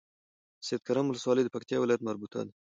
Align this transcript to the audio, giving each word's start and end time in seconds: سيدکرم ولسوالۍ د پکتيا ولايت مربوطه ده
سيدکرم 0.67 1.05
ولسوالۍ 1.07 1.43
د 1.43 1.49
پکتيا 1.55 1.77
ولايت 1.79 2.01
مربوطه 2.03 2.39
ده 2.47 2.51